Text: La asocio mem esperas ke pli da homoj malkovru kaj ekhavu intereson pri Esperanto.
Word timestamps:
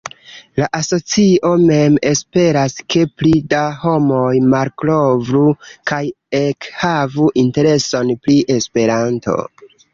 La 0.59 0.67
asocio 0.77 1.51
mem 1.65 1.97
esperas 2.11 2.77
ke 2.95 3.03
pli 3.21 3.35
da 3.53 3.61
homoj 3.83 4.33
malkovru 4.55 5.45
kaj 5.93 6.03
ekhavu 6.43 7.31
intereson 7.47 8.15
pri 8.25 8.43
Esperanto. 8.59 9.41